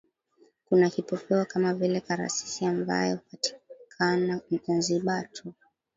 [0.65, 5.53] Kuna kipepeo kama vile Karasisi ambaye hupatiakana Zanzibar tu